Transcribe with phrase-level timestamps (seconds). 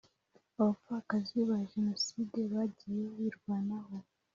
[0.59, 3.95] Abapfakazi ba jenoside bagiye birwanaho.